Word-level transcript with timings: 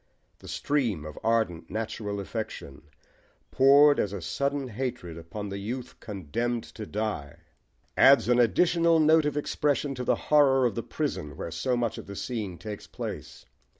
The 0.39 0.47
stream 0.47 1.05
of 1.05 1.19
ardent 1.23 1.69
natural 1.69 2.19
affection, 2.19 2.89
poured 3.51 3.99
as 3.99 4.15
sudden 4.25 4.69
hatred 4.69 5.15
upon 5.15 5.49
the 5.49 5.59
youth 5.59 5.99
condemned 5.99 6.63
to 6.73 6.87
die, 6.87 7.37
adds 7.95 8.27
an 8.27 8.39
additional 8.39 8.99
note 8.99 9.25
of 9.25 9.37
expression 9.37 9.93
to 9.93 10.03
the 10.03 10.15
horror 10.15 10.65
of 10.65 10.73
the 10.73 10.81
prison 10.81 11.37
where 11.37 11.51
so 11.51 11.77
much 11.77 11.99
of 11.99 12.07
the 12.07 12.15
scene 12.15 12.57
takes 12.57 12.87
place. 12.87 13.45